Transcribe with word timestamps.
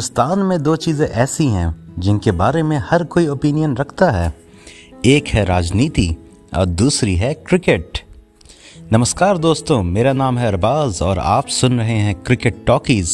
हिंदुस्तान 0.00 0.38
में 0.38 0.62
दो 0.62 0.74
चीज़ें 0.76 1.06
ऐसी 1.06 1.46
हैं, 1.46 1.94
जिनके 1.98 2.32
बारे 2.32 2.62
में 2.62 2.76
हर 2.84 3.02
कोई 3.04 3.26
ओपिनियन 3.26 3.76
रखता 3.76 4.10
है। 4.10 4.32
एक 5.06 5.26
है 5.28 5.44
राजनीति 5.44 6.06
और 6.56 6.66
दूसरी 6.66 7.16
है 7.16 7.32
क्रिकेट 7.34 7.98
नमस्कार 8.92 9.38
दोस्तों, 9.38 9.82
मेरा 9.82 10.12
नाम 10.12 10.38
है 10.38 10.46
अरबाज 10.48 11.02
और 11.02 11.18
आप 11.18 11.48
सुन 11.48 11.78
रहे 11.78 11.98
हैं 11.98 12.14
क्रिकेट 12.22 12.64
टॉकीज 12.66 13.12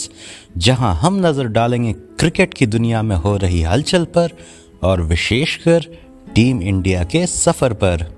जहाँ 0.57 0.95
हम 0.95 1.19
नज़र 1.27 1.49
डालेंगे 1.49 1.93
क्रिकेट 1.93 2.55
की 2.55 2.67
दुनिया 2.69 3.03
में 3.03 3.17
हो 3.17 3.37
रही 3.37 3.63
हलचल 3.63 4.05
पर 4.17 4.37
और 4.83 5.03
विशेषकर 5.05 5.87
टीम 6.35 6.63
इंडिया 6.63 7.05
के 7.05 7.27
सफ़र 7.27 7.73
पर। 7.75 8.11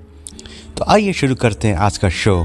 तो 0.77 0.85
आइए 0.89 1.13
शुरू 1.13 1.35
करते 1.37 1.69
हैं 1.69 1.77
आज 1.79 1.99
का 1.99 2.09
शो 2.17 2.37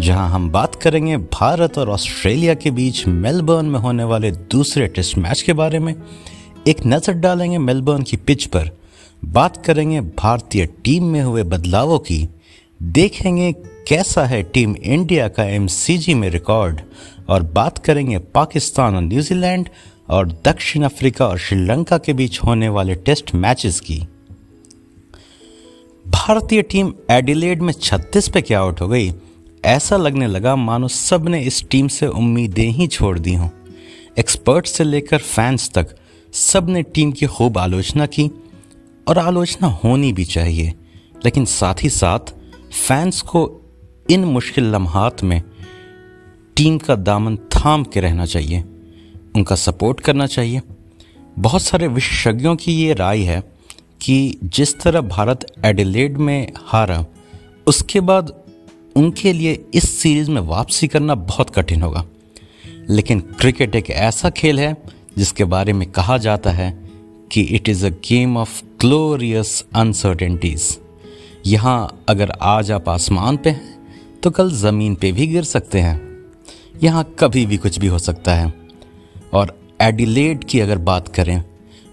जहाँ 0.00 0.30
हम 0.30 0.50
बात 0.50 0.74
करेंगे 0.74 1.16
भारत 1.16 1.78
और 1.78 1.88
ऑस्ट्रेलिया 1.88 2.54
के 2.54 2.70
बीच 2.70 3.06
मेलबर्न 3.06 3.66
में 3.66 3.78
होने 3.80 4.04
वाले 4.04 4.30
दूसरे 4.30 4.86
टेस्ट 4.86 5.18
मैच 5.18 5.42
के 5.42 5.52
बारे 5.52 5.78
में। 5.78 5.94
एक 6.68 6.76
नज़र 6.86 7.12
डालेंगे 7.12 7.58
मेलबर्न 7.58 8.02
की 8.02 8.16
पिच 8.16 8.44
पर। 8.44 8.70
बात 9.24 9.64
करेंगे 9.66 10.00
भारतीय 10.00 10.66
टीम 10.66 11.04
में 11.04 11.22
हुए 11.22 11.42
बदलावों 11.42 11.98
की। 11.98 12.28
देखेंगे 12.82 13.52
कैसा 13.88 14.24
है 14.24 14.42
टीम 14.42 14.76
इंडिया 14.76 15.28
का 15.28 15.44
एमसीजी 15.44 16.14
में 16.14 16.30
रिकॉर्ड। 16.30 16.80
और 17.28 17.42
बात 17.42 17.78
करेंगे 17.78 18.18
पाकिस्तान 18.18 18.96
और 18.96 19.02
न्यूजीलैंड 19.02 19.68
और 20.08 20.28
दक्षिण 20.44 20.82
अफ्रीका 20.82 21.26
और 21.26 21.38
श्रीलंका 21.38 21.98
के 21.98 22.12
बीच 22.12 22.38
होने 22.38 22.68
वाले 22.68 22.94
टेस्ट 22.94 23.34
मैचेस 23.34 23.80
की। 23.80 24.06
भारतीय 26.08 26.62
टीम 26.62 26.92
एडिलेड 27.10 27.62
में 27.62 27.72
36 27.72 28.28
पे 28.28 28.40
क्या 28.40 28.60
आउट 28.60 28.80
हो 28.80 28.88
गई? 28.88 29.14
ऐसा 29.64 29.96
लगने 29.96 30.26
लगा 30.26 30.56
मानो 30.56 30.88
सबने 30.88 31.42
इस 31.42 31.68
टीम 31.70 31.88
से 31.88 32.06
उम्मीदें 32.06 32.70
ही 32.70 32.86
छोड़ 32.86 33.18
दी 33.18 33.34
हों। 33.34 33.48
एक्सपर्ट 34.18 34.66
से 34.66 34.84
लेकर 34.84 35.18
फैंस 35.18 35.70
तक 35.74 35.96
सबने 36.32 36.82
टीम 36.82 37.12
की 37.12 37.26
खूब 37.26 37.58
आलोचना 37.58 38.06
की, 38.06 38.30
और 39.08 39.18
आलोचना 39.18 39.68
होनी 39.68 40.12
भी 40.12 40.24
चाहिए। 40.24 40.74
लेकिन 41.24 41.44
साथ 41.44 41.74
ही 41.82 41.90
साथ 41.90 42.18
फैंस 42.88 43.20
को 43.20 43.60
इन 44.10 44.24
मुश्किल 44.24 44.64
लम्हात 44.64 45.22
में 45.22 45.42
टीम 46.56 46.78
का 46.78 46.96
दामन 46.96 47.36
थाम 47.36 47.84
के 47.84 48.00
रहना 48.00 48.26
चाहिए। 48.26 48.64
उनका 49.36 49.56
सपोर्ट 49.56 50.00
करना 50.00 50.26
चाहिए। 50.26 50.62
बहुत 51.38 51.62
सारे 51.62 51.86
विशेषज्ञों 51.86 52.56
की 52.56 52.72
ये 52.72 52.94
राय 52.94 53.20
है 53.20 53.52
कि 54.02 54.36
जिस 54.44 54.80
तरह 54.80 55.00
भारत 55.00 55.46
एडिलेड 55.64 56.16
में 56.16 56.52
हारा, 56.56 57.06
उसके 57.66 58.00
बाद 58.00 58.39
उनके 58.96 59.32
लिए 59.32 59.64
इस 59.74 59.90
सीरीज़ 59.90 60.30
में 60.30 60.40
वापसी 60.40 60.88
करना 60.88 61.14
बहुत 61.14 61.50
कठिन 61.50 61.82
होगा। 61.82 62.04
लेकिन 62.90 63.20
क्रिकेट 63.20 63.76
एक 63.76 63.90
ऐसा 63.90 64.30
खेल 64.30 64.60
है 64.60 64.76
जिसके 65.18 65.44
बारे 65.44 65.72
में 65.72 65.90
कहा 65.90 66.18
जाता 66.18 66.50
है 66.50 66.70
कि 67.32 67.42
it 67.42 67.68
is 67.68 67.86
a 67.86 67.88
game 67.88 68.36
of 68.36 68.62
glorious 68.80 69.64
uncertainties 69.74 70.76
यहाँ 71.46 72.04
अगर 72.08 72.30
आज 72.30 72.70
आप 72.70 72.88
आसमान 72.88 73.36
पे 73.36 73.50
हैं 73.50 74.20
तो 74.22 74.30
कल 74.30 74.50
ज़मीन 74.52 74.94
पे 74.94 75.12
भी 75.12 75.26
गिर 75.26 75.44
सकते 75.44 75.80
हैं। 75.80 76.00
यहाँ 76.82 77.04
कभी 77.18 77.46
भी 77.46 77.56
कुछ 77.56 77.78
भी 77.78 77.86
हो 77.86 77.98
सकता 77.98 78.34
है। 78.34 78.52
और 79.32 79.58
एडिलेड 79.80 80.44
की 80.44 80.60
अगर 80.60 80.78
बात 80.78 81.08
करें 81.08 81.42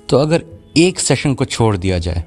तो 0.09 0.17
अगर 0.17 0.44
एक 0.78 1.00
सेशन 1.00 1.34
को 1.34 1.45
छोड़ 1.45 1.78
दिया 1.78 2.00
जाए 2.00 2.23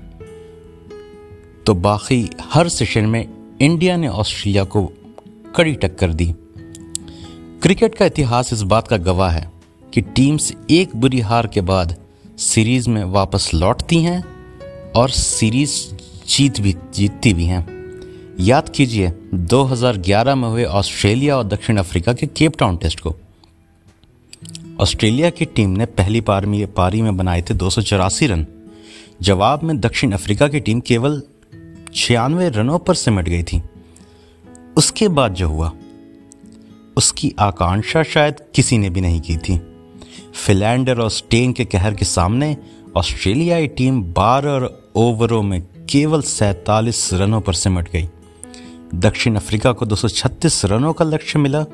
तो 1.67 1.75
बाकी 1.75 2.31
हर 2.45 2.69
सेशन 2.69 3.07
में 3.07 3.40
इंडिया 3.61 3.97
ने 3.97 4.09
ऑस्ट्रेलिया 4.09 4.65
को 4.65 4.93
कड़ी 5.57 5.75
टक्कर 5.75 6.13
दी। 6.13 6.35
क्रिकेट 7.63 7.95
का 7.95 8.05
इतिहास 8.05 8.53
इस 8.53 8.63
बात 8.63 8.89
का 8.89 8.97
गवाह 8.97 9.31
है 9.31 9.53
कि 9.95 10.01
टीम्स 10.01 10.53
एक 10.71 10.97
बुरी 10.97 11.21
हार 11.21 11.47
के 11.47 11.61
बाद 11.61 11.97
सीरीज़ 12.39 12.91
में 12.91 13.05
वापस 13.05 13.51
लौटती 13.55 14.03
हैं 14.03 14.25
और 14.97 15.11
सीरीज़ 15.11 15.87
जीत 16.29 16.61
भी 16.61 16.77
जीतती 16.95 17.35
भी 17.35 17.45
हैं। 17.45 17.91
याद 18.41 18.69
कीजिए 18.69 19.13
2011 19.35 20.35
में 20.35 20.49
हुए 20.49 20.65
ऑस्ट्रेलिया 20.65 21.37
और 21.37 21.45
दक्षिण 21.45 21.77
अफ्रीका 21.77 22.13
के 22.13 22.27
केप 22.27 22.57
टाउन 22.59 22.77
टेस्ट 22.77 23.01
को। 23.01 23.17
ऑस्ट्रेलिया 24.81 25.31
की 25.31 25.45
टीम 25.45 25.71
ने 25.71 25.87
पहली 25.87 26.21
पार 26.21 26.47
में 26.47 27.17
बनाए 27.17 27.43
थे 27.43 27.55
दो 27.55 27.71
सौ 27.71 27.83
चौरासी 27.83 28.27
रन। 28.27 28.47
जवाब 29.23 29.63
में 29.63 29.81
दक्षिण 29.81 30.13
अफ्रीका 30.13 30.49
की 30.49 30.61
टीम 30.61 30.81
केवल 30.81 31.23
छियानवे 31.95 32.49
रनों 32.49 32.79
पर 32.79 32.95
सिमट 32.95 33.29
गई 33.29 33.43
थी। 33.43 33.63
उसके 34.77 35.09
बाद 35.09 35.35
जो 35.35 35.49
हुआ, 35.49 35.73
उसकी 36.97 37.35
आकांक्षा 37.39 38.03
शायद 38.03 38.35
किसी 38.55 38.79
ने 38.79 38.91
भी 38.91 39.01
नहीं 39.01 39.21
की 39.21 39.37
थी। 39.37 39.61
फिलैंडर 40.35 40.99
और 40.99 41.11
स्टेन 41.11 41.53
के 41.53 41.65
कहर 41.65 41.95
के 41.95 42.05
सामने 42.05 42.57
ऑस्ट्रेलियाई 42.97 43.67
टीम 43.67 44.03
बारह 44.03 44.71
ओवरों 44.97 45.43
में 45.43 45.63
केवल 45.91 46.23
सैतालीस 46.23 47.11
रनों 47.13 47.41
पर 47.41 47.53
सिमट 47.53 47.91
गई। 47.91 48.09
दक्षिण 48.95 49.37
अफ्रीका 49.37 49.73
को 49.73 49.87
236 49.87 50.65
रनों 50.65 50.93
का 50.93 51.05
लक्ष्य 51.05 51.39
मिला, 51.39 51.65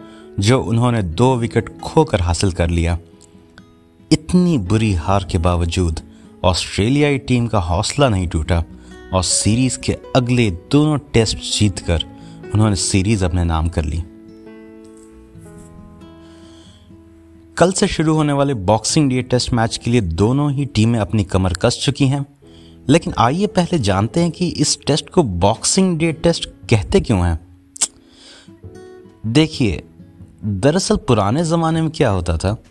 जो 0.41 0.63
उन्होंने 0.63 1.03
दो 1.03 1.37
विकेट 1.37 1.81
खोकर 1.81 2.21
हासिल 2.21 2.53
कर 2.53 2.71
लिया। 2.71 2.99
इतनी 4.13 4.59
बुरी 4.59 4.93
हार 4.93 5.25
के 5.25 5.39
बावजूद 5.39 6.01
ऑस्ट्रेलियाई 6.45 7.19
टीम 7.19 7.47
का 7.47 7.59
हौसला 7.59 8.09
नहीं 8.09 8.29
टूटा। 8.29 8.65
और 9.13 9.23
सीरीज़ 9.23 9.79
के 9.79 9.97
अगले 10.17 10.51
दोनों 10.51 10.99
टेस्ट 10.99 11.39
जीतकर 11.39 12.05
उन्होंने 12.55 12.77
सीरीज़ 12.77 13.25
अपने 13.25 13.45
नाम 13.45 13.69
कर 13.69 13.85
ली। 13.85 14.03
कल 17.57 17.73
से 17.73 17.89
शुरू 17.89 18.15
होने 18.15 18.33
वाले 18.33 18.55
बॉक्सिंग 18.55 19.11
डे 19.11 19.23
टेस्ट 19.23 19.53
मैच 19.53 19.77
के 19.77 19.91
लिए 19.91 20.01
दोनों 20.01 20.53
ही 20.53 20.65
टीमें 20.65 20.99
अपनी 20.99 21.25
कमर 21.25 21.53
कस 21.53 21.81
चुकी 21.83 22.07
हैं। 22.07 22.27
लेकिन 22.89 23.13
आइए 23.19 23.47
पहले 23.47 23.79
जानते 23.79 24.21
हैं 24.21 24.31
कि 24.31 24.49
इस 24.49 24.79
टेस्ट 24.87 25.11
को 25.11 25.23
बॉक्सिंग 25.23 25.99
डे 25.99 26.13
टेस्ट 26.13 26.47
कहते 26.47 27.01
क्यों 27.01 27.27
हैं? 27.27 27.47
देखिए, 29.27 29.83
दरअसल 30.45 30.97
पुराने 30.97 31.45
ज़माने 31.45 31.83
में 31.83 31.91
क्या 31.91 32.11
होता 32.11 32.37
था 32.37 32.63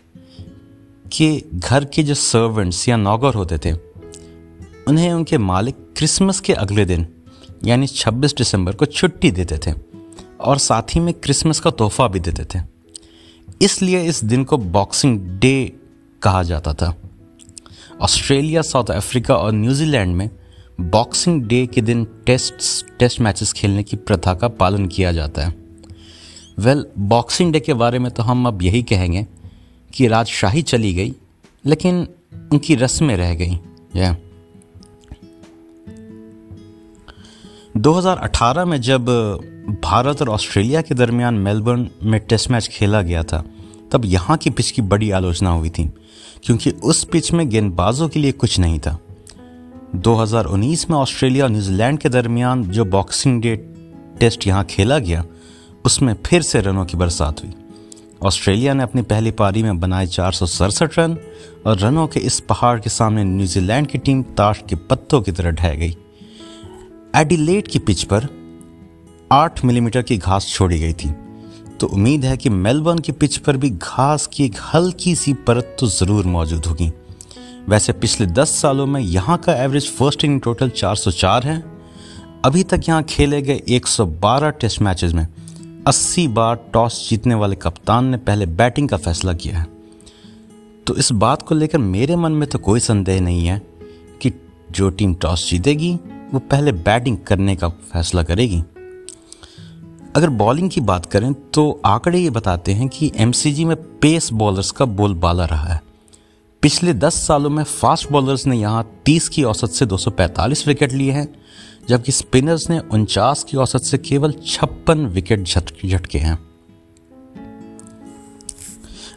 कि 1.12 1.44
घर 1.54 1.84
के 1.84 2.02
जो 2.02 2.14
सर्वेंट्स 2.14 2.88
या 2.88 2.96
नौकर 2.96 3.34
होते 3.34 3.58
थे 3.58 3.85
उन्हें 4.88 5.12
उनके 5.12 5.38
मालिक 5.38 5.74
क्रिसमस 5.74 6.40
के 6.40 6.52
अगले 6.52 6.84
दिन, 6.84 7.06
यानी 7.64 7.86
26 7.86 8.36
दिसंबर 8.36 8.74
को 8.74 8.86
छुट्टी 8.86 9.30
देते 9.30 9.58
थे 9.58 9.74
और 10.40 10.58
साथ 10.58 10.82
ही 10.82 11.00
में 11.00 11.14
क्रिसमस 11.14 11.60
का 11.60 11.70
तोहफा 11.70 12.08
भी 12.08 12.20
देते 12.20 12.44
थे। 12.44 12.62
इसलिए 13.62 14.02
इस 14.02 14.24
दिन 14.24 14.44
को 14.44 14.58
बॉक्सिंग 14.58 15.20
डे 15.20 15.72
कहा 16.22 16.42
जाता 16.42 16.74
था। 16.74 16.96
ऑस्ट्रेलिया, 18.00 18.62
साउथ 18.62 18.84
अफ्रीका 18.84 19.34
और 19.34 19.52
न्यूजीलैंड 19.52 20.16
में 20.16 20.30
बॉक्सिंग 20.80 21.42
डे 21.42 21.66
के 21.66 21.80
दिन 21.80 22.04
टेस्ट 22.04 22.86
टेस्ट 22.98 23.20
मैचेस 23.20 23.52
खेलने 23.52 23.82
की 23.82 23.96
प्रथा 23.96 24.34
का 24.34 24.48
पालन 24.48 24.86
किया 24.86 25.12
जाता 25.12 25.44
है। 25.44 25.54
वेल 26.58 26.86
बॉक्सिंग 26.98 27.52
डे 27.52 27.60
के 27.60 27.74
बारे 27.74 27.98
में 27.98 28.10
तो 28.10 28.22
हम 28.22 28.46
अब 28.46 28.62
यही 28.62 28.82
कहेंगे 28.82 29.26
कि 29.94 30.06
राजशाही 30.06 30.62
चली 30.62 30.94
गई, 30.94 31.14
लेकिन 31.66 32.08
उनकी 32.52 32.74
रस्में 32.74 33.16
रह 33.16 33.34
गई। 33.34 33.58
या 33.96 34.16
2018 37.76 38.64
में 38.64 38.80
जब 38.80 39.06
भारत 39.84 40.22
और 40.22 40.28
ऑस्ट्रेलिया 40.28 40.82
के 40.82 40.94
दरमियान 40.94 41.34
मेलबर्न 41.34 41.90
में 42.02 42.20
टेस्ट 42.20 42.50
मैच 42.50 42.68
खेला 42.68 43.02
गया 43.02 43.22
था, 43.22 43.44
तब 43.92 44.04
यहाँ 44.04 44.36
की 44.36 44.50
पिच 44.50 44.70
की 44.70 44.82
बड़ी 44.82 45.10
आलोचना 45.10 45.50
हुई 45.50 45.70
थी, 45.70 45.92
क्योंकि 46.44 46.70
उस 46.70 47.04
पिच 47.04 47.32
में 47.32 47.48
गेंदबाजों 47.48 48.08
के 48.08 48.20
लिए 48.20 48.32
कुछ 48.32 48.58
नहीं 48.58 48.78
था। 48.78 48.98
2019 49.94 50.90
में 50.90 50.96
ऑस्ट्रेलिया 50.96 51.44
और 51.44 51.50
न्यूजीलैंड 51.50 51.98
के 51.98 52.08
दरमियान 52.08 52.64
जो 52.64 52.84
बॉक्सिंग 52.84 53.42
डे 53.42 53.56
टेस्ट 54.20 54.46
यहाँ 54.46 54.64
खेला 54.64 54.98
गया, 54.98 55.24
उसमें 55.84 56.16
फिर 56.26 56.42
से 56.42 56.60
रनों 56.60 56.84
की 56.84 56.96
बरसात 56.96 57.44
हुई। 57.44 57.52
ऑस्ट्रेलिया 58.22 58.74
ने 58.74 58.82
अपनी 58.82 59.02
पहली 59.02 59.30
पारी 59.30 59.62
में 59.62 59.80
बनाए 59.80 60.06
चार 60.06 60.32
सौ 60.32 60.46
सड़सठ 60.46 60.98
रन 60.98 61.18
और 61.66 61.78
रनों 61.78 62.06
के 62.06 62.20
इस 62.20 62.40
पहाड़ 62.40 62.80
के 62.80 62.90
सामने 62.90 63.24
न्यूजीलैंड 63.24 63.86
की 63.86 63.98
टीम 63.98 64.22
ताश 64.22 64.62
के 64.68 64.76
पत्तों 64.76 65.20
की 65.20 65.32
तरह 65.32 65.50
ढह 65.50 65.74
गई। 65.74 65.96
एडिलेट 67.14 67.68
की 67.68 67.78
पिच 67.78 68.02
पर 68.04 68.28
8 69.30 69.64
मिलीमीटर 69.64 70.02
की 70.02 70.16
घास 70.16 70.46
छोड़ी 70.48 70.78
गई 70.78 70.92
थी। 70.92 71.10
तो 71.80 71.86
उम्मीद 71.86 72.24
है 72.24 72.36
कि 72.36 72.50
मेलबर्न 72.50 72.98
की 72.98 73.12
पिच 73.12 73.36
पर 73.36 73.56
भी 73.56 73.70
घास 73.70 74.26
की 74.26 74.44
एक 74.44 74.56
हल्की 74.74 75.14
सी 75.14 75.32
परत 75.46 75.76
तो 75.80 75.86
ज़रूर 75.86 76.26
मौजूद 76.26 76.66
होगी। 76.66 76.90
वैसे 77.68 77.92
पिछले 77.92 78.26
10 78.26 78.50
सालों 78.52 78.86
में 78.86 79.00
यहाँ 79.00 79.38
का 79.38 79.54
एवरेज 79.54 79.90
फ़र्स्ट 79.90 80.24
इनिंग 80.24 80.40
टोटल 80.40 80.70
404 80.72 81.44
है। 81.44 81.62
अभी 82.44 82.62
तक 82.62 82.88
यहाँ 82.88 83.02
खेले 83.02 83.40
गए 83.42 83.60
112 83.70 84.50
टेस्ट 84.50 84.82
मैचेस 84.82 85.12
में 85.12 85.26
80 85.88 86.26
बार 86.28 86.56
टॉस 86.72 87.06
जीतने 87.10 87.34
वाले 87.34 87.56
कप्तान 87.56 88.04
ने 88.04 88.16
पहले 88.18 88.46
बैटिंग 88.46 88.88
का 88.88 88.96
फैसला 88.96 89.32
किया 89.34 89.58
है। 89.58 89.66
तो 90.86 90.96
इस 90.96 91.12
बात 91.14 91.42
को 91.42 91.54
लेकर 91.54 91.78
मेरे 91.78 92.16
मन 92.16 92.32
में 92.32 92.48
तो 92.48 92.58
कोई 92.58 92.80
संदेह 92.80 93.20
नहीं 93.20 93.46
है 93.46 93.60
कि 94.22 94.32
जो 94.70 94.90
टीम 94.90 95.14
टॉस 95.14 95.48
जीतेगी 95.50 95.92
वो 96.32 96.38
पहले 96.38 96.72
बैटिंग 96.72 97.18
करने 97.18 97.56
का 97.56 97.68
फैसला 97.68 98.22
करेगी। 98.22 98.62
अगर 100.16 100.30
बॉलिंग 100.30 100.70
की 100.70 100.80
बात 100.80 101.06
करें 101.06 101.32
तो 101.34 101.80
आंकड़े 101.84 102.18
ये 102.18 102.30
बताते 102.30 102.72
हैं 102.72 102.88
कि 102.88 103.12
एमसीजी 103.16 103.64
में 103.64 103.76
पेस 103.98 104.32
बॉलर्स 104.32 104.70
का 104.70 104.84
बोलबाला 104.84 105.44
रहा 105.44 105.72
है। 105.74 105.80
पिछले 106.62 106.94
10 106.94 107.14
सालों 107.26 107.50
में 107.50 107.62
फास्ट 107.64 108.12
बॉलर्स 108.12 108.46
ने 108.46 108.56
यहाँ 108.56 109.02
30 109.04 109.28
की 109.28 109.42
औसत 109.44 109.70
से 109.70 109.86
245 109.86 110.66
विकेट 110.68 110.92
लिए 110.92 111.12
हैं, 111.12 111.28
जबकि 111.88 112.12
स्पिनर्स 112.12 112.70
ने 112.70 112.78
उनचास 112.78 113.44
की 113.44 113.56
औसत 113.56 113.78
से 113.78 113.98
केवल 113.98 114.34
छप्पन 114.46 115.06
विकेट 115.06 115.42
झटके 115.42 116.18
हैं। 116.18 116.38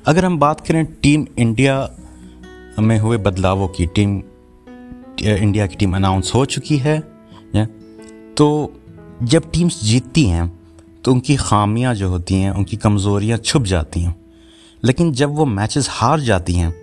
अगर 0.05 0.25
हम 0.25 0.39
बात 0.39 0.67
करें 0.67 0.85
टीम 0.85 1.25
इंडिया 1.37 1.89
में 2.79 2.99
हुए 2.99 3.17
बदलावों 3.17 3.67
की, 3.67 3.85
टीम 3.85 4.21
इंडिया 5.21 5.67
की 5.67 5.75
टीम 5.75 5.95
अनाउंस 5.95 6.31
हो 6.35 6.45
चुकी 6.45 6.77
है 6.77 6.99
तो 8.37 8.73
जब 9.23 9.49
टीम्स 9.51 9.83
जीतती 9.83 10.23
हैं 10.25 10.47
तो 11.03 11.11
उनकी 11.11 11.35
खामियाँ 11.35 11.93
जो 11.95 12.09
होती 12.09 12.35
हैं, 12.35 12.51
उनकी 12.51 12.77
कमज़ोरियाँ 12.77 13.37
छुप 13.37 13.63
जाती 13.63 14.01
हैं. 14.01 14.15
लेकिन 14.83 15.11
जब 15.11 15.35
वो 15.35 15.45
मैचेस 15.45 15.87
हार 15.91 16.19
जाती 16.19 16.53
हैं, 16.53 16.73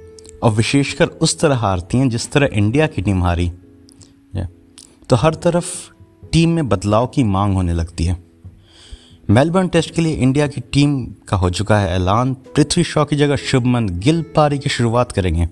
और 0.43 0.51
विशेषकर 0.53 1.07
उस 1.07 1.39
तरह 1.41 1.57
हारती 1.57 1.99
हैं 1.99 2.09
जिस 2.09 2.31
तरह 2.33 2.49
इंडिया 2.53 2.87
की 2.87 3.03
टीम 3.03 3.23
हारी 3.25 3.51
तो 5.09 5.17
हर 5.17 5.35
तरफ़ 5.35 5.67
टीम 6.33 6.51
में 6.51 6.69
बदलाव 6.69 7.07
की 7.07 7.25
मांग 7.25 7.55
होने 7.55 7.73
लगती 7.73 8.05
है. 8.05 8.26
मेलबर्न 9.29 9.69
टेस्ट 9.69 9.95
के 9.95 10.03
लिए 10.03 10.15
इंडिया 10.15 10.47
की 10.47 10.61
टीम 10.73 10.93
का 11.29 11.37
हो 11.37 11.49
चुका 11.51 11.79
है 11.79 11.95
ऐलान। 11.95 12.35
पृथ्वी 12.57 12.83
शॉ 12.85 13.05
की 13.05 13.17
जगह 13.17 13.37
शुभमन 13.37 13.89
गिल 13.99 14.21
पारी 14.37 14.59
की 14.59 14.71
शुरुआत 14.71 15.13
करेंगे। 15.13 15.49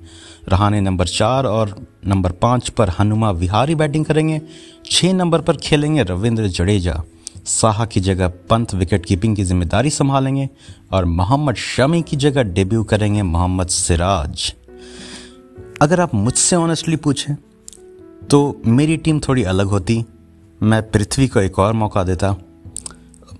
रहाने 0.48 0.80
नंबर 0.80 1.06
चार 1.06 1.46
और 1.46 1.74
नंबर 2.06 2.32
पाँच 2.42 2.68
पर 2.68 2.90
हनुमा 2.90 3.30
विहारी 3.30 3.74
बैटिंग 3.74 4.04
करेंगे। 4.04 4.40
छः 4.86 5.12
नंबर 5.12 5.40
पर 5.40 5.56
खेलेंगे 5.56 6.02
रविंद्र 6.02 6.48
जडेजा। 6.48 7.02
साहा 7.46 7.84
की 7.84 8.00
जगह 8.00 8.28
पंत 8.50 8.74
विकेट 8.74 9.06
कीपिंग 9.06 9.36
की 9.36 9.44
ज़िम्मेदारी 9.44 9.90
संभालेंगे 9.90 10.48
और 10.92 11.04
मोहम्मद 11.04 11.56
शमी 11.56 12.02
की 12.02 12.16
जगह 12.18 12.42
डेब्यू 12.52 12.84
करेंगे 12.84 13.22
मोहम्मद 13.24 13.68
सिराज। 13.70 14.52
अगर 15.82 16.00
आप 16.00 16.14
मुझसे 16.14 16.56
ऑनेस्टली 16.56 16.96
पूछें 16.96 17.34
तो 18.30 18.62
मेरी 18.66 18.96
टीम 18.96 19.20
थोड़ी 19.20 19.42
अलग 19.44 19.66
होती। 19.66 20.04
मैं 20.60 20.82
पृथ्वी 20.90 21.28
को 21.28 21.40
एक 21.40 21.58
और 21.58 21.72
मौका 21.74 22.04
देता। 22.04 22.36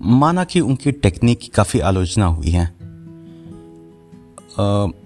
माना 0.05 0.43
कि 0.43 0.59
उनकी 0.59 0.91
टेक्निक 0.91 1.39
की 1.39 1.47
काफ़ी 1.47 1.79
आलोचना 1.79 2.25
हुई 2.25 2.49
है। 2.49 2.65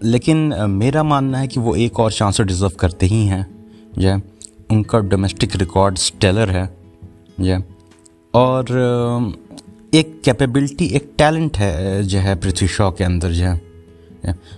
लेकिन 0.03 0.53
मेरा 0.69 1.03
मानना 1.03 1.37
है 1.37 1.47
कि 1.47 1.59
वो 1.59 1.75
एक 1.75 1.99
और 1.99 2.11
चांस 2.11 2.41
डिज़र्व 2.41 2.71
करते 2.79 3.05
ही 3.05 3.25
हैं। 3.25 3.45
जय, 3.97 4.21
उनका 4.71 4.99
डोमेस्टिक 4.99 5.55
रिकॉर्ड 5.55 5.97
स्टेलर 5.97 6.49
है। 6.49 6.77
जय, 7.39 7.63
और 8.33 8.65
एक 9.93 10.21
कैपेबिलिटी 10.25 10.85
एक 10.85 11.11
टैलेंट 11.17 11.57
है 11.57 12.03
जो 12.03 12.19
है 12.19 12.35
पृथ्वी 12.35 12.67
शॉ 12.67 12.91
के 12.91 13.03
अंदर 13.03 13.31
जो 13.31 13.45
है 13.45 13.61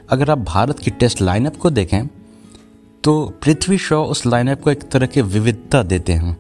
अगर 0.10 0.30
आप 0.30 0.38
भारत 0.38 0.80
की 0.80 0.92
टेस्ट 0.92 1.22
लाइनअप 1.22 1.56
को 1.56 1.70
देखें 1.70 2.08
तो 3.04 3.34
पृथ्वी 3.44 3.78
शॉ 3.78 4.04
उस 4.04 4.26
लाइनअप 4.26 4.62
को 4.62 4.72
एक 4.72 4.90
तरह 4.90 5.06
की 5.06 5.22
विविधता 5.22 5.84
देते 5.84 6.14
हैं। 6.14 6.38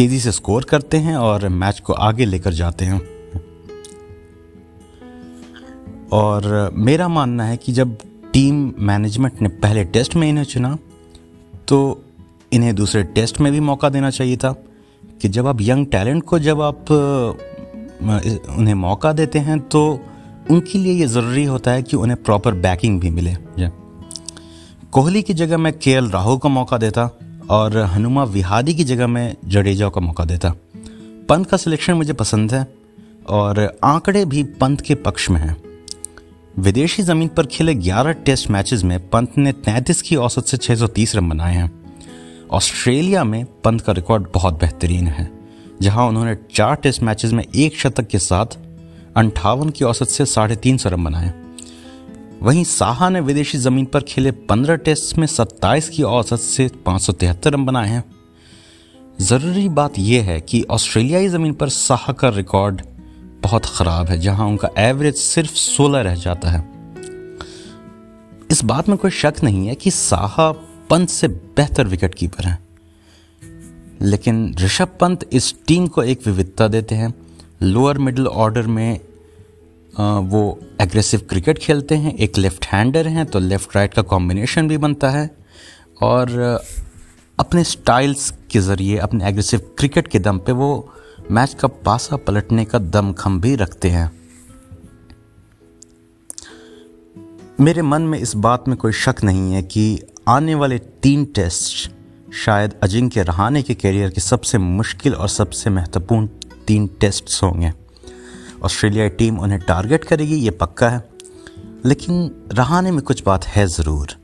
तेज़ी 0.00 0.18
से 0.20 0.32
स्कोर 0.32 0.64
करते 0.64 0.96
हैं 0.96 1.16
और 1.16 1.48
मैच 1.48 1.80
को 1.80 1.92
आगे 1.92 2.24
लेकर 2.24 2.52
जाते 2.52 2.84
हैं। 2.84 3.00
और 6.12 6.70
मेरा 6.74 7.08
मानना 7.08 7.44
है 7.44 7.56
कि 7.56 7.72
जब 7.72 7.96
टीम 8.32 8.72
मैनेजमेंट 8.78 9.42
ने 9.42 9.48
पहले 9.48 9.84
टेस्ट 9.84 10.16
में 10.16 10.28
इन्हें 10.28 10.44
चुना 10.44 10.78
तो 11.68 12.04
इन्हें 12.52 12.74
दूसरे 12.74 13.02
टेस्ट 13.02 13.40
में 13.40 13.52
भी 13.52 13.60
मौका 13.60 13.88
देना 13.88 14.10
चाहिए 14.10 14.36
था 14.36 14.52
कि 15.22 15.28
जब 15.28 15.46
आप 15.46 15.60
यंग 15.60 15.86
टैलेंट 15.86 16.22
को 16.22 16.38
जब 16.38 16.60
आप 16.60 16.90
उन्हें 18.58 18.74
मौका 18.74 19.12
देते 19.12 19.38
हैं 19.38 19.60
तो 19.60 20.00
उनके 20.50 20.78
लिए 20.78 20.92
ये 20.92 21.06
ज़रूरी 21.06 21.44
होता 21.44 21.70
है 21.70 21.82
कि 21.82 21.96
उन्हें 21.96 22.22
प्रॉपर 22.22 22.54
बैकिंग 22.54 23.00
भी 23.00 23.10
मिले। 23.10 23.36
कोहली 24.92 25.22
की 25.22 25.34
जगह 25.34 25.58
मैं 25.58 25.78
के 25.78 26.10
राहुल 26.10 26.38
को 26.38 26.48
मौका 26.48 26.78
देता। 26.78 27.10
और 27.50 27.76
हनुमा 27.78 28.24
विहारी 28.24 28.74
की 28.74 28.84
जगह 28.84 29.06
में 29.06 29.36
जडेजा 29.44 29.88
का 29.88 30.00
मौका 30.00 30.24
देता। 30.24 30.54
पंत 31.28 31.46
का 31.46 31.56
सिलेक्शन 31.56 31.92
मुझे 31.92 32.12
पसंद 32.12 32.54
है 32.54 32.66
और 33.28 33.78
आंकड़े 33.84 34.24
भी 34.24 34.42
पंत 34.42 34.80
के 34.80 34.94
पक्ष 34.94 35.30
में 35.30 35.40
हैं। 35.40 35.56
विदेशी 36.58 37.02
ज़मीन 37.02 37.28
पर 37.28 37.46
खेले 37.46 37.74
11 37.74 38.12
टेस्ट 38.12 38.50
मैचेस 38.50 38.84
में 38.84 39.08
पंत 39.08 39.38
ने 39.38 39.52
33 39.52 40.02
की 40.02 40.16
औसत 40.16 40.44
से 40.44 40.56
630 40.56 41.16
रन 41.16 41.28
बनाए 41.28 41.54
हैं। 41.54 41.70
ऑस्ट्रेलिया 42.50 43.24
में 43.24 43.44
पंत 43.64 43.80
का 43.80 43.92
रिकॉर्ड 43.92 44.26
बहुत 44.34 44.54
बेहतरीन 44.54 45.06
है, 45.06 45.30
जहाँ 45.82 46.08
उन्होंने 46.08 46.36
चार 46.54 46.74
टेस्ट 46.74 47.02
मैचेस 47.02 47.32
में 47.32 47.44
एक 47.54 47.78
शतक 47.78 48.06
के 48.06 48.18
साथ 48.18 48.58
अंठावन 49.16 49.68
की 49.68 49.84
औसत 49.84 50.06
से 50.06 50.26
साढ़े 50.26 50.56
तीन 50.56 50.76
सौ 50.76 50.88
रन 50.88 51.04
बनाए। 51.04 51.32
वहीं 52.42 52.64
साहा 52.64 53.08
ने 53.08 53.20
विदेशी 53.20 53.58
ज़मीन 53.58 53.84
पर 53.84 54.00
खेले 54.00 54.30
पंद्रह 54.30 54.76
टेस्ट 54.76 55.18
में 55.18 55.26
सत्ताईस 55.26 55.88
की 55.88 56.02
औसत 56.02 56.36
से 56.36 56.70
पाँच 56.86 57.02
सौ 57.02 57.12
तिहत्तर 57.12 57.52
रन 57.52 57.64
बनाए 57.64 57.88
हैं। 57.88 58.04
ज़रूरी 59.20 59.68
बात 59.68 59.98
यह 59.98 60.24
है 60.24 60.40
कि 60.40 60.62
ऑस्ट्रेलियाई 60.70 61.28
ज़मीन 61.28 61.52
पर 61.52 61.68
साहा 61.68 62.12
का 62.12 62.28
रिकॉर्ड 62.28 62.82
बहुत 63.42 63.64
ख़राब 63.64 64.06
है, 64.06 64.18
जहाँ 64.18 64.46
उनका 64.48 64.68
एवरेज 64.78 65.16
सिर्फ़ 65.16 65.54
16 65.54 66.00
रह 66.00 66.14
जाता 66.14 66.50
है। 66.50 66.68
इस 68.50 68.64
बात 68.64 68.88
में 68.88 68.98
कोई 68.98 69.10
शक 69.10 69.34
नहीं 69.44 69.66
है 69.68 69.74
कि 69.74 69.90
साहा 69.90 70.52
पंत 70.90 71.08
से 71.08 71.28
बेहतर 71.28 71.86
विकेट 71.86 72.14
कीपर 72.14 72.44
हैं। 72.44 72.68
लेकिन 74.02 74.54
ऋषभ 74.60 74.88
पंत 75.00 75.28
इस 75.32 75.54
टीम 75.66 75.86
को 75.86 76.02
एक 76.02 76.26
विविधता 76.26 76.68
देते 76.68 76.94
हैं। 76.94 77.14
लोअर 77.62 77.98
मिडिल 77.98 78.26
ऑर्डर 78.26 78.62
में 78.62 79.00
वो 79.94 80.58
एग्रेसिव 80.80 81.20
क्रिकेट 81.20 81.58
खेलते 81.58 81.94
हैं, 81.94 82.14
एक 82.14 82.38
लेफ़्ट 82.38 82.66
हैंडर 82.66 83.08
हैं 83.08 83.26
तो 83.26 83.38
लेफ़्ट 83.38 83.76
राइट 83.76 83.94
का 83.94 84.02
कॉम्बिनेशन 84.02 84.68
भी 84.68 84.78
बनता 84.78 85.10
है। 85.10 85.28
और 86.02 86.60
अपने 87.38 87.64
स्टाइल्स 87.64 88.30
के 88.50 88.60
ज़रिए, 88.60 88.96
अपने 88.98 89.28
एग्रेसिव 89.28 89.60
क्रिकेट 89.78 90.08
के 90.08 90.18
दम 90.18 90.38
पे 90.38 90.52
वो 90.52 90.92
मैच 91.30 91.54
का 91.54 91.68
पासा 91.68 92.16
पलटने 92.16 92.64
का 92.64 92.78
दम 92.78 93.12
खम 93.12 93.40
भी 93.40 93.54
रखते 93.56 93.90
हैं। 93.90 94.10
मेरे 97.60 97.82
मन 97.82 98.02
में 98.02 98.18
इस 98.18 98.34
बात 98.36 98.68
में 98.68 98.76
कोई 98.76 98.92
शक 98.92 99.16
नहीं 99.24 99.52
है 99.52 99.62
कि 99.62 100.02
आने 100.28 100.54
वाले 100.54 100.78
तीन 100.78 101.24
टेस्ट 101.24 101.90
शायद 102.34 102.74
अजिंक्य 102.82 103.22
रहाने 103.22 103.62
के 103.62 103.74
करियर 103.74 104.10
के 104.10 104.20
सबसे 104.20 104.58
मुश्किल 104.58 105.14
और 105.14 105.28
सबसे 105.28 105.70
महत्वपूर्ण 105.70 106.26
तीन 106.66 106.86
टेस्ट 107.00 107.42
होंगे। 107.42 107.72
ऑस्ट्रेलियाई 108.62 109.08
टीम 109.08 109.38
उन्हें 109.38 109.60
टारगेट 109.60 110.04
करेगी, 110.04 110.36
ये 110.36 110.50
पक्का 110.50 110.88
है। 110.88 111.02
लेकिन 111.84 112.30
रहाने 112.52 112.90
में 112.90 113.00
कुछ 113.02 113.22
बात 113.26 113.44
है 113.46 113.66
ज़रूर। 113.66 114.16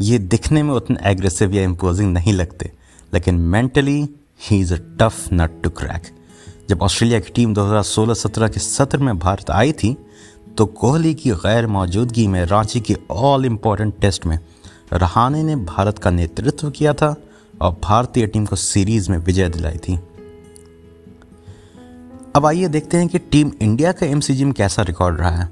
ये 0.00 0.18
दिखने 0.18 0.62
में 0.62 0.74
उतने 0.74 1.10
एग्रेसिव 1.10 1.54
या 1.54 1.62
इम्पोजिंग 1.62 2.12
नहीं 2.12 2.32
लगते, 2.32 2.70
लेकिन 3.14 3.34
mentally 3.34 4.08
he 4.40 4.58
is 4.60 4.74
a 4.74 4.78
tough 5.00 5.28
nut 5.32 5.62
to 5.62 5.70
crack 5.70 6.02
जब 6.68 6.82
ऑस्ट्रेलिया 6.82 7.20
की 7.20 7.32
टीम 7.32 7.54
2016-17 7.54 8.48
के 8.48 8.60
सत्र 8.60 8.98
में 8.98 9.18
भारत 9.18 9.50
आई 9.50 9.72
थी 9.72 9.96
तो 10.58 10.66
कोहली 10.66 11.14
की 11.14 11.30
गैर 11.30 11.66
मौजूदगी 11.66 12.26
में 12.26 12.44
रांची 12.44 12.80
के 12.80 12.96
ऑल 13.10 13.44
इम्पोर्टेंट 13.46 13.98
टेस्ट 14.00 14.26
में 14.26 14.38
रहाने 14.92 15.42
ने 15.42 15.56
भारत 15.56 15.98
का 15.98 16.10
नेतृत्व 16.10 16.70
किया 16.70 16.92
था 16.92 17.14
और 17.62 17.76
भारतीय 17.82 18.26
टीम 18.26 18.46
को 18.46 18.56
सीरीज़ 18.56 19.10
में 19.10 19.18
विजय 19.18 19.48
दिलाई 19.48 19.78
थी। 19.78 19.98
अब 22.36 22.46
आइए 22.46 22.68
देखते 22.68 22.96
हैं 22.96 23.08
कि 23.08 23.18
टीम 23.18 23.50
इंडिया 23.62 23.92
का 23.92 24.06
एमसीजी 24.06 24.44
में 24.44 24.52
कैसा 24.54 24.82
रिकॉर्ड 24.82 25.20
रहा 25.20 25.30
है। 25.30 25.48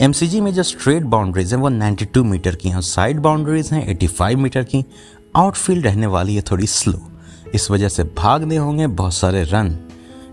एमसीजी 0.00 0.40
में 0.40 0.52
जो 0.54 0.62
स्ट्रेट 0.62 1.02
बाउंड्रीज 1.02 1.54
हैं, 1.54 1.60
वो 1.60 1.68
92 1.70 2.22
मीटर 2.22 2.54
की 2.54 2.68
हैं 2.68 2.80
साइड 2.80 3.20
बाउंड्रीज 3.20 3.72
हैं 3.72 3.86
85 3.88 4.36
मीटर 4.36 4.64
की। 4.64 4.84
आउटफील्ड 5.36 5.86
रहने 5.86 6.06
वाली 6.06 6.34
है 6.34 6.42
थोड़ी 6.50 6.66
स्लो 6.66 7.00
इस 7.54 7.70
वजह 7.70 7.88
से 7.88 8.04
भागने 8.04 8.56
होंगे 8.56 8.86
बहुत 8.86 9.14
सारे 9.14 9.42
रन। 9.42 9.78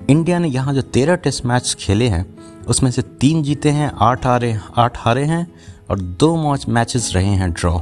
इंडिया 0.09 0.39
ने 0.39 0.47
यहाँ 0.47 0.73
जो 0.73 0.81
तेरह 0.81 1.15
टेस्ट 1.15 1.45
मैच 1.45 1.75
खेले 1.79 2.07
हैं, 2.07 2.25
उसमें 2.67 2.91
से 2.91 3.01
तीन 3.01 3.43
जीते 3.43 3.69
हैं, 3.69 3.91
आठ 3.97 4.25
हारे 4.25 4.57
आठ 4.77 4.97
हारे 4.97 5.23
हैं 5.23 5.47
और 5.89 5.99
दो 5.99 6.55
मैचेस 6.69 7.11
रहे 7.15 7.35
हैं 7.35 7.51
ड्रॉ 7.51 7.79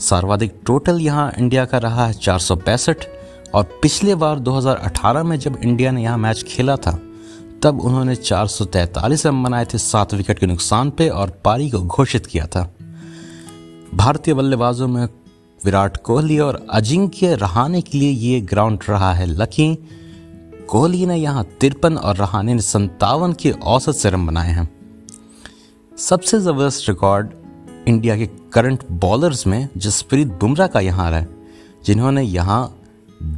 सर्वाधिक 0.00 0.60
टोटल 0.66 1.00
यहाँ 1.00 1.32
इंडिया 1.38 1.64
का 1.64 1.78
रहा 1.78 2.06
है 2.06 2.12
चार 2.12 2.38
और 3.54 3.78
पिछले 3.82 4.14
बार 4.14 4.38
2018 4.38 5.22
में 5.22 5.38
जब 5.38 5.58
इंडिया 5.64 5.90
ने 5.90 6.02
यहाँ 6.02 6.18
मैच 6.18 6.44
खेला 6.48 6.76
था 6.76 7.00
तब 7.62 7.80
उन्होंने 7.80 8.14
443 8.16 9.26
रन 9.26 9.42
बनाए 9.42 9.64
थे, 9.64 9.78
सात 9.78 10.14
विकेट 10.14 10.38
के 10.38 10.46
नुकसान 10.46 10.90
पे 10.90 11.08
और 11.08 11.30
पारी 11.44 11.68
को 11.70 11.80
घोषित 11.80 12.26
किया 12.26 12.46
था। 12.46 12.62
भारतीय 13.94 14.34
बल्लेबाजों 14.34 14.88
में 14.88 15.04
विराट 15.60 15.96
कोहली 15.96 16.38
और 16.38 16.66
अजिंक्य 16.70 17.34
रहाने 17.34 17.80
के 17.82 17.98
लिए 17.98 18.10
ये 18.10 18.40
ग्राउंड 18.40 18.84
रहा 18.88 19.12
है 19.14 19.26
लकी। 19.26 19.74
कोहली 20.68 21.04
ने 21.06 21.16
यहाँ 21.16 21.44
तिरपन 21.60 21.96
और 21.96 22.16
रहाने 22.16 22.54
ने 22.54 22.62
संतावन 22.62 23.32
के 23.32 23.50
औसत 23.50 23.92
से 23.92 24.10
रन 24.10 24.26
बनाए 24.26 24.50
हैं। 24.50 24.68
सबसे 25.92 26.38
ज़बरदस्त 26.40 26.88
रिकॉर्ड 26.88 27.30
इंडिया 27.88 28.16
के 28.16 28.26
करंट 28.52 28.84
बॉलर्स 28.90 29.46
में 29.46 29.68
जसप्रीत 29.76 30.28
बुमराह 30.40 30.66
का 30.66 30.80
यहाँ 30.80 31.10
रहा 31.10 31.20
है, 31.20 31.28
जिन्होंने 31.84 32.22
यहाँ 32.22 32.76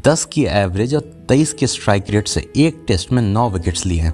दस 0.07 0.25
की 0.25 0.45
एवरेज 0.45 0.95
और 0.95 1.22
तेईस 1.33 1.53
के 1.53 1.67
स्ट्राइक 1.67 2.11
रेट 2.11 2.29
से 2.29 2.41
एक 2.59 2.85
टेस्ट 2.89 3.12
में 3.12 3.21
नौ 3.23 3.49
विकेट्स 3.51 3.85
लिए 3.87 4.01
हैं। 4.01 4.12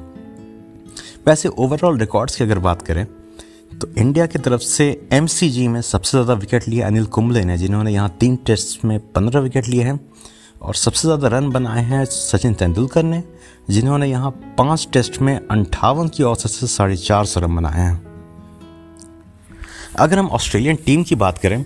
वैसे 1.26 1.48
ओवरऑल 1.48 1.98
रिकॉर्ड्स 1.98 2.37
की 2.37 2.44
अगर 2.44 2.58
बात 2.60 2.82
करें 2.82 3.04
तो 3.72 3.88
इंडिया 3.98 4.26
की 4.26 4.38
तरफ़ 4.38 4.60
से 4.62 4.84
एमसीजी 5.12 5.66
में 5.68 5.80
सबसे 5.82 6.10
ज़्यादा 6.10 6.34
विकेट 6.34 6.68
लिए 6.68 6.82
अनिल 6.82 7.06
कुंबले 7.06 7.40
ने, 7.44 7.56
जिन्होंने 7.58 7.92
यहाँ 7.92 8.16
तीन 8.20 8.37
टेस्ट 8.46 8.84
में 8.84 8.98
पंद्रह 9.12 9.40
विकेट 9.40 9.68
लिए 9.68 9.82
हैं। 9.82 9.98
और 10.62 10.75
सबसे 10.75 11.00
ज़्यादा 11.00 11.28
रन 11.28 11.50
बनाए 11.50 11.82
हैं 11.84 12.04
सचिन 12.06 12.54
तेंदुलकर 12.54 13.02
ने, 13.02 13.22
जिन्होंने 13.70 14.06
यहाँ 14.06 14.30
पाँच 14.58 14.87
टेस्ट 14.92 15.20
में 15.20 15.34
अंठावन 15.38 16.08
की 16.08 16.22
औसत 16.25 16.48
से 16.50 16.66
साढ़े 16.66 16.96
चार 16.98 17.25
सौ 17.25 17.40
रन 17.40 17.56
बनाए 17.56 17.80
हैं। 17.80 18.02
अगर 19.96 20.18
हम 20.18 20.28
ऑस्ट्रेलियन 20.30 20.76
टीम 20.87 21.02
की 21.02 21.14
बात 21.16 21.38
करें 21.38 21.64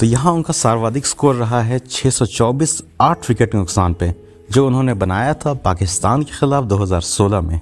तो 0.00 0.06
यहाँ 0.06 0.32
उनका 0.32 0.52
सर्वाधिक 0.54 1.06
स्कोर 1.06 1.34
रहा 1.34 1.62
है 1.62 1.78
624 1.80 2.80
आठ 3.00 3.28
विकेट 3.28 3.52
के 3.52 3.58
नुकसान 3.58 3.94
पे। 3.94 4.12
जो 4.52 4.66
उन्होंने 4.66 4.94
बनाया 4.94 5.34
था 5.34 5.54
पाकिस्तान 5.54 6.22
के 6.22 6.32
खिलाफ 6.32 6.64
2016 6.64 7.42
में। 7.42 7.60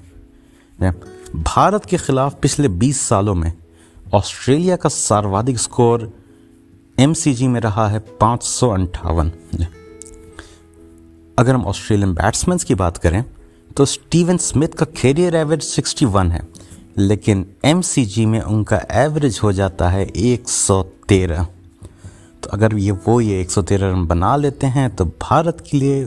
भारत 1.35 1.85
के 1.85 1.97
खिलाफ 1.97 2.35
पिछले 2.41 2.69
20 2.79 2.99
सालों 2.99 3.35
में 3.35 3.51
ऑस्ट्रेलिया 4.13 4.75
का 4.75 4.89
सर्वाधिक 4.89 5.57
स्कोर 5.59 6.11
एमसीजी 6.97 7.47
में 7.47 7.59
रहा 7.61 7.87
है 7.87 7.99
पाँच 8.21 8.43
सौ 8.43 8.69
अंठावन। 8.69 9.31
अगर 11.37 11.53
हम 11.55 11.65
ऑस्ट्रेलियन 11.65 12.13
बैट्समैन 12.13 12.57
की 12.57 12.75
बात 12.75 12.97
करें 12.97 13.23
तो 13.77 13.85
स्टीवन 13.85 14.37
स्मिथ 14.37 14.69
का 14.69 14.85
कैरियर 15.01 15.35
एवरेज 15.35 15.63
61 15.69 16.31
है, 16.31 16.41
लेकिन 16.97 17.45
एमसीजी 17.65 18.25
में 18.25 18.41
उनका 18.41 18.81
एवरेज 19.03 19.39
हो 19.43 19.51
जाता 19.51 19.89
है 19.89 20.05
113 20.07 21.45
तो 22.43 22.49
अगर 22.49 22.75
ये 22.77 22.91
वो 22.91 23.19
ये 23.21 23.43
113 23.43 23.81
रन 23.83 24.05
बना 24.07 24.35
लेते 24.35 24.67
हैं 24.67 24.89
तो 24.95 25.05
भारत 25.21 25.63
के 25.69 25.77
लिए 25.77 26.03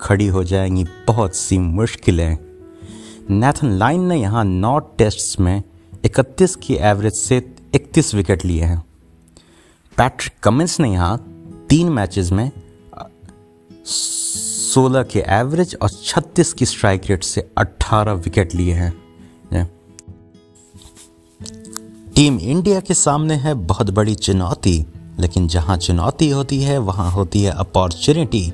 खड़ी 0.00 0.26
हो 0.26 0.44
जाएँगी। 0.44 0.84
बहुत 0.84 1.36
सी 1.36 1.58
मुश्किलें। 1.58 2.38
नेथन 3.30 3.70
लाइन 3.70 4.00
ने 4.00 4.16
यहाँ 4.16 4.44
नौ 4.44 4.78
टेस्ट्स 4.78 5.40
में 5.40 5.62
31 6.04 6.56
की 6.56 6.74
एवरेज 6.74 7.12
से 7.12 7.54
31 7.74 8.14
विकेट 8.14 8.44
लिए 8.44 8.62
हैं। 8.62 8.86
पैट्रिक 9.98 10.32
कमिंस 10.42 10.80
ने 10.80 10.92
यहाँ 10.92 11.18
तीन 11.70 11.88
मैचेस 11.88 12.32
में 12.32 12.50
16 13.84 15.02
के 15.02 15.24
एवरेज 15.28 15.76
और 15.82 15.88
36 15.88 16.52
की 16.52 16.66
स्ट्राइक 16.66 17.02
रेट 17.06 17.24
से 17.24 17.50
18 17.58 18.12
विकेट 18.12 18.54
लिए 18.54 18.72
हैं। 18.72 19.06
टीम 22.14 22.38
इंडिया 22.38 22.80
के 22.80 22.94
सामने 22.94 23.34
है 23.34 23.54
बहुत 23.54 23.90
बड़ी 23.90 24.14
चुनौती, 24.14 24.86
लेकिन 25.18 25.48
जहाँ 25.48 25.76
चुनौती 25.76 26.30
होती 26.30 26.62
है, 26.62 26.78
वहाँ 26.78 27.10
होती 27.10 27.42
है 27.42 27.50
अपॉर्चुनिटी। 27.50 28.52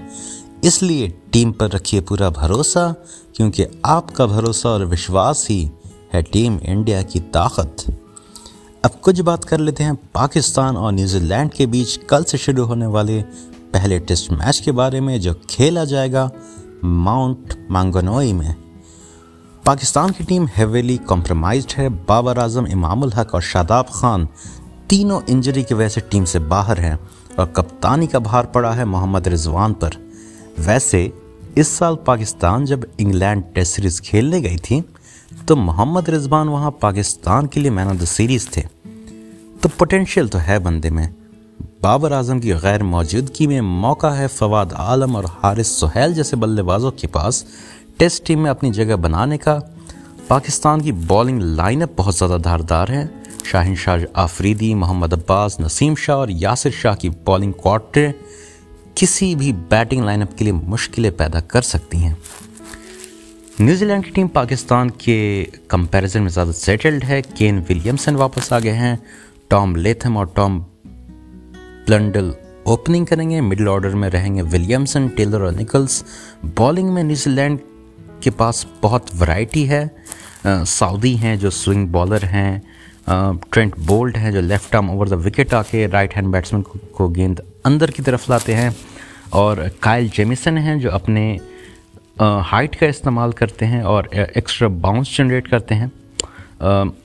इसलिए 0.63 1.09
टीम 1.33 1.53
पर 1.53 1.71
रखिए 1.71 2.01
पूरा 2.01 2.31
भरोसा, 2.31 2.95
क्योंकि 3.37 3.67
आपका 3.85 4.27
भरोसा 4.27 4.69
और 4.69 4.85
विश्वास 4.85 5.47
ही 5.51 5.71
है 6.15 6.23
टीम 6.23 6.59
इंडिया 6.59 7.03
की 7.03 7.21
ताकत। 7.21 7.85
अब 8.85 8.91
कुछ 9.03 9.21
बात 9.21 9.45
कर 9.45 9.61
लेते 9.61 9.85
हैं 9.85 9.95
पाकिस्तान 10.15 10.77
और 10.77 10.93
न्यूजीलैंड 10.93 11.51
के 11.51 11.67
बीच 11.67 11.97
कल 12.11 12.25
से 12.25 12.39
शुरू 12.39 12.65
होने 12.65 12.87
वाले 12.87 13.21
पहले 13.73 13.99
टेस्ट 13.99 14.31
मैच 14.33 14.59
के 14.59 14.73
बारे 14.73 15.01
में, 15.01 15.21
जो 15.21 15.35
खेला 15.51 15.85
जाएगा 15.85 16.31
माउंट 16.85 17.57
मांगनोई 17.71 18.33
में। 18.33 18.55
पाकिस्तान 19.67 20.11
की 20.11 20.25
टीम 20.25 20.47
हेवेली 20.57 20.97
कॉम्प्रोमाइज्ड 20.99 21.73
है। 21.73 21.89
बाबर 21.89 22.39
आज़म 22.39 22.67
इमामुल 22.67 23.13
हक 23.13 23.35
और 23.35 23.43
शादाब 23.43 23.87
खान 23.95 24.29
तीनों 24.91 25.21
इंजरी 25.23 25.63
की 25.63 25.75
वजह 25.75 25.89
से 25.89 26.01
टीम 26.01 26.25
से 26.25 26.39
बाहर 26.39 26.81
हैं 26.81 26.99
और 27.39 27.53
कप्तानी 27.57 28.07
का 28.07 28.19
भार 28.19 28.47
पड़ा 28.47 28.73
है 28.73 28.85
मोहम्मद 28.85 29.29
रिजवान 29.29 29.73
पर। 29.75 29.97
वैसे, 30.59 31.13
इस 31.59 31.69
साल 31.69 31.97
पाकिस्तान 32.07 32.65
जब 32.65 32.87
इंग्लैंड 33.01 33.43
टेस्ट 33.55 33.77
सीरीज़ 33.77 34.01
खेलने 34.03 34.41
गई 34.41 34.57
थी 34.61 34.83
तो 35.49 35.57
मोहम्मद 35.57 36.11
रिजवान 36.11 36.49
वहाँ 36.49 36.71
पाकिस्तान 36.83 37.47
के 37.47 37.61
लिए 37.61 37.71
मैन 37.71 37.89
ऑफ़ 37.89 37.97
द 37.97 38.05
सीरीज़ 38.05 38.49
थे। 38.57 38.61
तो 39.63 39.69
पोटेंशियल 39.69 40.29
तो 40.29 40.39
है 40.39 40.59
बंदे 40.59 40.91
में। 40.91 41.09
बाबर 41.83 42.13
आज़म 42.13 42.41
की 42.41 42.53
गैर 42.55 42.83
मौजूदगी 42.83 43.47
में 43.47 43.61
मौका 43.61 44.11
है 44.11 44.27
फवाद 44.29 44.73
आलम 44.73 45.17
और 45.17 45.27
हारिस 45.35 45.79
सुहेल 45.81 46.15
जैसे 46.15 46.37
बल्लेबाजों 46.37 46.91
के 46.91 47.07
पास 47.07 47.45
टेस्ट 47.99 48.25
टीम 48.27 48.41
में 48.41 48.51
अपनी 48.51 48.71
जगह 48.71 48.97
बनाने 48.99 49.37
का। 49.37 49.55
पाकिस्तान 50.29 50.81
की 50.81 50.93
बॉलिंग 50.93 51.41
लाइनअप 51.57 51.95
बहुत 51.97 52.17
ज़्यादा 52.17 52.39
धारदार 52.41 52.91
है। 52.91 53.09
शाहिन 53.45 53.77
शाह 53.77 54.05
आफरीदी, 54.17 54.75
मोहम्मद 54.75 55.13
अब्बास, 55.13 55.57
नसीम 55.61 55.95
शाह 55.97 56.17
और 56.17 56.31
यासिर 56.31 56.73
शाह 56.73 56.95
की 56.95 57.09
बॉलिंग 57.27 57.53
क्वार्टर 57.53 58.15
किसी 58.97 59.35
भी 59.35 59.53
बैटिंग 59.53 60.05
लाइनअप 60.05 60.35
के 60.39 60.45
लिए 60.45 60.53
मुश्किलें 60.53 61.11
पैदा 61.17 61.41
कर 61.41 61.63
सकती 61.63 61.99
हैं। 61.99 62.17
न्यूजीलैंड 63.61 64.05
की 64.05 64.11
टीम 64.11 64.29
पाकिस्तान 64.29 64.91
के 65.01 65.43
कंपैरिजन 65.71 66.23
में 66.23 66.29
ज़्यादा 66.29 66.53
सेटल्ड 66.53 67.05
है। 67.05 67.21
केन 67.23 67.59
विलियमसन 67.61 68.17
वापस 68.17 68.53
आ 68.53 68.59
गए 68.59 68.71
हैं। 68.71 68.99
टॉम 69.51 69.77
लेथम 69.77 70.17
और 70.17 70.33
टॉम 70.37 70.59
प्लंडल 71.87 72.33
ओपनिंग 72.67 73.07
करेंगे। 73.07 73.41
मिडिल 73.41 73.69
ऑर्डर 73.69 73.95
में 73.95 74.09
रहेंगे 74.09 74.43
विलियमसन, 74.43 75.09
टेलर 75.09 75.43
और 75.43 75.53
निकल्स। 75.53 76.05
बॉलिंग 76.59 76.91
में 76.91 77.03
न्यूजीलैंड 77.05 77.59
के 78.23 78.31
पास 78.31 78.67
बहुत 78.83 79.15
वैरायटी 79.15 79.65
है। 79.67 79.91
सऊदी 80.47 81.15
हैं 81.17 81.39
जो 81.39 81.51
स्विंग 81.51 81.87
बॉलर 81.89 82.25
हैं। 82.25 82.63
ट्रेंट 83.09 83.79
बोल्ट 83.79 84.17
हैं 84.17 84.33
जो 84.33 84.41
left 84.41 84.75
arm 84.75 84.91
over 84.91 85.09
the 85.09 85.13
wicket 85.23 85.55
आके 85.55 85.87
राइट 85.87 86.15
हैंड 86.15 86.29
बैट्समैन 86.29 86.63
को 86.97 87.09
गेंद 87.09 87.43
अंदर 87.67 87.91
की 87.91 88.03
तरफ़ 88.03 88.31
लाते 88.31 88.55
हैं 88.55 88.75
और 89.33 89.69
कायल 89.83 90.09
जेमिसन 90.09 90.59
हैं 90.59 90.79
जो 90.81 90.91
अपने 90.91 91.25
हाइट 92.21 92.75
का 92.75 92.87
इस्तेमाल 92.87 93.33
करते 93.33 93.67
हैं 93.67 93.83
और 93.83 94.09
एक्स्ट्रा 94.15 94.69
बाउंस 94.69 95.17
जनरेट 95.17 95.49
करते 95.49 95.75
हैं। 95.75 95.91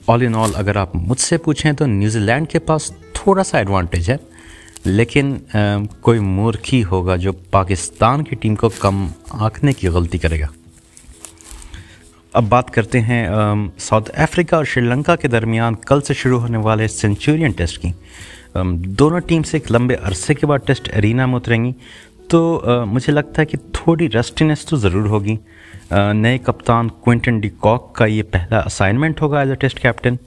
ऑल 0.08 0.22
इन 0.22 0.34
ऑल 0.34 0.52
अगर 0.52 0.78
आप 0.78 0.96
मुझसे 0.96 1.36
पूछें 1.38 1.74
तो 1.74 1.86
न्यूजीलैंड 1.86 2.46
के 2.46 2.58
पास 2.58 2.92
थोड़ा 3.16 3.42
सा 3.42 3.60
एडवांटेज 3.60 4.10
है 4.10 4.18
लेकिन 4.86 5.32
आ, 5.34 5.38
कोई 6.02 6.18
मूर्खी 6.18 6.80
होगा 6.80 7.16
जो 7.16 7.32
पाकिस्तान 7.52 8.22
की 8.22 8.36
टीम 8.36 8.54
को 8.54 8.68
कम 8.82 9.08
आंकने 9.34 9.72
की 9.72 9.88
गलती 9.88 10.18
करेगा। 10.18 10.48
अब 12.38 12.48
बात 12.48 12.68
करते 12.70 12.98
हैं 12.98 13.22
साउथ 13.80 14.08
अफ्रीका 14.16 14.56
और 14.56 14.64
श्रीलंका 14.64 15.14
के 15.16 15.28
दरमियान 15.28 15.74
कल 15.88 16.00
से 16.00 16.14
शुरू 16.14 16.36
होने 16.38 16.58
वाले 16.58 16.86
सेंचुरियन 16.88 17.52
टेस्ट 17.52 17.80
की। 17.84 17.92
दोनों 18.96 19.20
टीम 19.20 19.42
से 19.42 19.56
एक 19.56 19.70
लंबे 19.70 19.94
अरसे 19.94 20.34
के 20.34 20.46
बाद 20.46 20.60
टेस्ट 20.66 20.88
एरिना 20.94 21.26
में 21.26 21.34
उतरेंगी। 21.34 21.74
तो 22.30 22.84
मुझे 22.86 23.12
लगता 23.12 23.42
है 23.42 23.46
कि 23.46 23.56
थोड़ी 23.76 24.06
रस्टिनेस 24.14 24.64
तो 24.70 24.76
ज़रूर 24.76 25.06
होगी। 25.06 25.38
नए 25.92 26.38
कप्तान 26.38 26.88
क्विंटन 27.04 27.40
डी 27.40 27.48
कॉक 27.58 27.92
का 27.96 28.06
ये 28.06 28.22
पहला 28.30 28.58
असाइनमेंट 28.60 29.20
होगा 29.22 29.42
as 29.42 29.50
a 29.50 29.54
Test 29.56 29.78
captain 29.78 30.18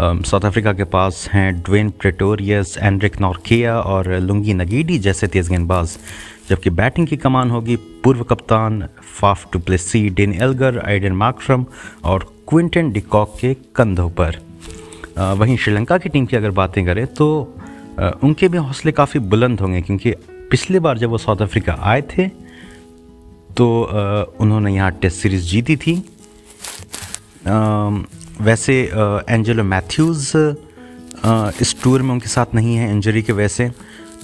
South 0.00 0.44
Africa 0.44 0.72
के 0.72 0.84
पास 0.86 1.28
हैं 1.32 1.52
ड्वेन 1.62 1.90
प्रेटोरियस, 1.90 2.76
एंड्रिक 2.78 3.20
नॉर्किया 3.20 3.78
और 3.80 4.12
लुंगी 4.20 4.54
नगीडी 4.54 4.98
जैसे 4.98 5.26
तेज़ 5.26 5.50
गेंदबाज 5.50 5.98
जबकि 6.48 6.70
बैटिंग 6.72 7.06
की 7.06 7.16
कमान 7.18 7.50
होगी 7.50 7.76
पूर्व 8.08 8.22
कप्तान 8.24 8.88
Faf 9.14 9.52
du Plessis 9.52 10.08
Dean 10.16 10.32
Elgar 10.34 10.78
Aiden 10.80 11.12
Markram 11.12 11.64
और 12.04 12.22
क्विंटन 12.48 12.90
डिकॉक 12.92 13.34
के 13.40 13.52
कंधों 13.76 14.08
पर। 14.20 14.36
वहीं 15.38 15.56
श्रीलंका 15.56 15.98
की 15.98 16.08
टीम 16.08 16.26
की 16.26 16.36
अगर 16.36 16.50
बातें 16.50 16.84
करें 16.86 17.06
तो 17.14 17.26
उनके 18.24 18.48
भी 18.48 18.58
हौसले 18.58 18.92
काफ़ी 18.92 19.20
बुलंद 19.28 19.60
होंगे 19.60 19.80
क्योंकि 19.82 20.12
पिछली 20.50 20.78
बार 20.78 20.98
जब 20.98 21.10
वो 21.10 21.18
साउथ 21.18 21.42
अफ्रीका 21.42 21.76
आए 21.82 22.02
थे 22.12 22.26
तो 23.56 23.66
उन्होंने 24.40 24.74
यहाँ 24.74 24.90
टेस्ट 25.02 25.22
सीरीज़ 25.22 25.44
जीती 25.50 25.76
थी। 25.76 25.94
वैसे 28.40 28.80
एंजेलो 29.28 29.64
मैथ्यूज़ 29.64 30.36
इस 31.62 31.76
टूर 31.82 32.02
में 32.02 32.12
उनके 32.12 32.28
साथ 32.28 32.54
नहीं 32.54 32.76
है 32.76 32.90
इंजरी 32.90 33.22
के 33.22 33.32
वैसे। 33.34 33.70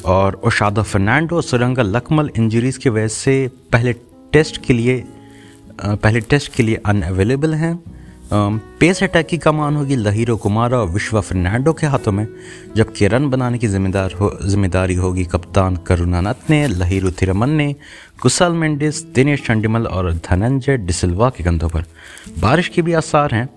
और 0.04 0.40
ओशादो 0.46 0.82
फर्नांडो 0.82 1.40
सुरंगा 1.40 1.82
लकमल 1.82 2.30
इंजरीज़ 2.36 2.78
की 2.78 2.90
वजह 2.90 3.08
से 3.08 3.50
पहले 3.72 3.92
टेस्ट 4.32 4.64
के 4.66 4.72
लिए 4.74 5.04
पहले 5.82 6.20
टेस्ट 6.20 6.52
के 6.54 6.62
लिए 6.62 6.80
अनअवेलेबल 6.86 7.54
हैं। 7.54 7.74
पेस 8.80 9.02
अटैक 9.02 9.26
की 9.26 9.38
कमान 9.38 9.76
होगी 9.76 9.96
लहीरो 9.96 10.36
कुमारा 10.36 10.78
और 10.78 10.88
विश्वा 10.88 11.20
फर्नांडो 11.20 11.72
के 11.72 11.86
हाथों 11.86 12.12
में, 12.12 12.26
जबकि 12.76 13.06
रन 13.08 13.28
बनाने 13.30 13.58
की 13.58 13.68
जिम्मेदार 13.68 14.12
हो, 14.12 14.30
ज़िम्मेदारी 14.42 14.94
होगी 14.94 15.24
कप्तान 15.24 15.76
करुणानत 15.86 16.50
ने, 16.50 16.66
लहीरो 16.68 17.10
थिरमन 17.10 17.50
ने 17.50 17.74
कुशल 18.22 18.52
मेंडिस, 18.52 19.02
दिनेश 19.04 19.46
चंडीमल 19.46 19.86
और 19.86 20.12
धनंजय 20.20 20.76
डिसिल्वा 20.76 21.30
के 21.30 21.44
कंधों 21.44 21.68
पर। 21.68 21.84
बारिश 22.40 22.68
के 22.68 22.82
भी 22.82 22.92
आसार 22.92 23.34
हैं। 23.34 23.48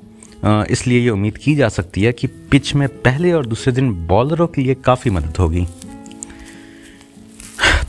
इसलिए 0.66 1.00
ये 1.00 1.10
उम्मीद 1.10 1.38
की 1.38 1.56
जा 1.56 1.70
सकती 1.70 2.04
है 2.04 2.12
कि 2.12 2.28
पिच 2.28 2.74
में 2.76 2.88
पहले 3.02 3.32
और 3.34 3.46
दूसरे 3.46 3.74
दिन 3.74 3.92
बॉलरों 4.08 4.48
के 4.48 4.62
लिए 4.62 4.76
काफ़ी 4.76 5.12
मदद 5.12 5.38
होगी। 5.40 5.66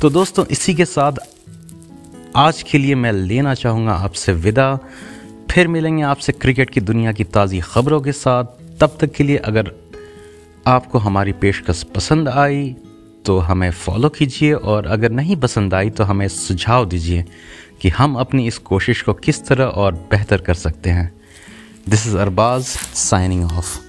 तो 0.00 0.08
दोस्तों, 0.10 0.44
इसी 0.46 0.74
के 0.74 0.84
साथ 0.84 1.12
आज 2.36 2.62
के 2.62 2.78
लिए 2.78 2.94
मैं 2.94 3.12
लेना 3.12 3.54
चाहूँगा 3.54 3.92
आपसे 3.92 4.32
विदा। 4.32 4.78
फिर 5.50 5.68
मिलेंगे 5.68 6.02
आपसे 6.02 6.32
क्रिकेट 6.32 6.70
की 6.70 6.80
दुनिया 6.80 7.12
की 7.12 7.24
ताज़ी 7.24 7.60
खबरों 7.60 8.00
के 8.00 8.12
साथ। 8.12 8.44
तब 8.80 8.96
तक 9.00 9.12
के 9.12 9.24
लिए 9.24 9.36
अगर 9.36 9.72
आपको 10.66 10.98
हमारी 10.98 11.32
पेशकश 11.32 11.82
पसंद 11.82 12.28
आई 12.28 12.76
तो 13.26 13.38
हमें 13.38 13.70
फॉलो 13.70 14.08
कीजिए 14.08 14.52
और 14.52 14.86
अगर 14.86 15.10
नहीं 15.10 15.36
पसंद 15.36 15.74
आई 15.74 15.90
तो 15.90 16.04
हमें 16.04 16.28
सुझाव 16.28 16.86
दीजिए 16.86 17.24
कि 17.82 17.88
हम 17.88 18.14
अपनी 18.16 18.46
इस 18.46 18.58
कोशिश 18.58 19.02
को 19.02 19.14
किस 19.14 19.46
तरह 19.46 19.64
और 19.64 19.94
बेहतर 20.10 20.40
कर 20.40 20.54
सकते 20.54 20.90
हैं। 20.90 21.12
This 21.88 22.06
is 22.06 22.16
Arbaaz 22.16 22.64
signing 22.94 23.44
off 23.44 23.87